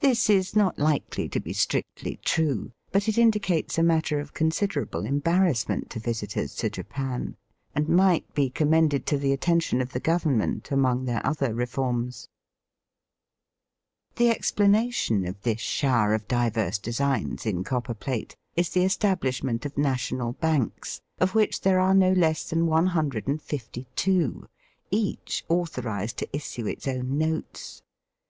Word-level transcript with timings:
This 0.00 0.30
is 0.30 0.56
not 0.56 0.78
likely 0.78 1.28
to 1.28 1.38
be 1.38 1.52
strictly 1.52 2.16
true, 2.24 2.72
but 2.92 3.08
it 3.08 3.18
indicates 3.18 3.76
a 3.76 3.82
matter 3.82 4.18
of 4.18 4.32
considerable 4.32 5.02
embar 5.02 5.40
rassment 5.42 5.90
to 5.90 5.98
visitors 6.00 6.54
to 6.54 6.70
Japan, 6.70 7.36
and 7.74 7.86
might 7.86 8.32
be 8.32 8.48
commended 8.48 9.04
to 9.04 9.18
the 9.18 9.34
attention 9.34 9.82
of 9.82 9.92
the 9.92 10.00
Govern 10.00 10.38
ment 10.38 10.70
among 10.70 11.04
their 11.04 11.20
other 11.26 11.52
reforms. 11.52 12.26
The 14.16 14.30
explanation 14.30 15.26
of 15.26 15.42
this 15.42 15.60
shower 15.60 16.14
of 16.14 16.26
diverse 16.26 16.78
designs 16.78 17.44
in 17.44 17.64
copper 17.64 17.92
plate 17.92 18.34
is 18.56 18.70
the 18.70 18.84
establishment 18.86 19.66
of 19.66 19.76
national 19.76 20.32
banks, 20.32 21.02
of 21.18 21.34
which 21.34 21.60
there 21.60 21.80
are 21.80 21.92
no 21.92 22.12
less 22.12 22.48
than 22.48 22.64
162, 22.66 24.46
each 24.90 25.44
authorized 25.50 26.16
to 26.16 26.28
issue 26.34 26.66
its 26.66 26.88
own 26.88 27.18
notes. 27.18 27.82